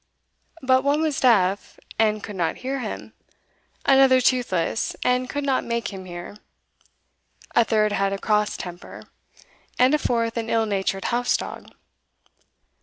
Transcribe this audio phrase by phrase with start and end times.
[0.63, 3.13] But one was deaf, and could not hear him;
[3.85, 6.37] another toothless, and could not make him hear;
[7.53, 9.03] a third had a cross temper;
[9.77, 11.67] and a fourth an ill natured house dog.